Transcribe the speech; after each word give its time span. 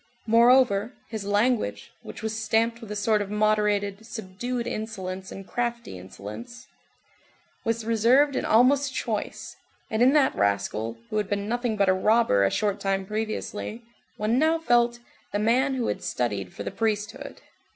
Moreover, 0.25 0.95
his 1.09 1.25
language, 1.27 1.91
which 2.01 2.23
was 2.23 2.35
stamped 2.35 2.81
with 2.81 2.89
a 2.89 2.95
sort 2.95 3.21
of 3.21 3.29
moderated, 3.29 4.03
subdued 4.03 4.65
insolence 4.65 5.31
and 5.31 5.45
crafty 5.45 5.99
insolence, 5.99 6.65
was 7.63 7.85
reserved 7.85 8.35
and 8.35 8.43
almost 8.43 8.95
choice, 8.95 9.55
and 9.91 10.01
in 10.01 10.13
that 10.13 10.33
rascal, 10.33 10.97
who 11.11 11.17
had 11.17 11.29
been 11.29 11.47
nothing 11.47 11.77
but 11.77 11.87
a 11.87 11.93
robber 11.93 12.43
a 12.43 12.49
short 12.49 12.79
time 12.79 13.05
previously, 13.05 13.83
one 14.17 14.39
now 14.39 14.57
felt 14.57 14.97
"the 15.33 15.37
man 15.37 15.75
who 15.75 15.85
had 15.85 16.01
studied 16.01 16.51
for 16.51 16.63
the 16.63 16.71
priesthood." 16.71 17.39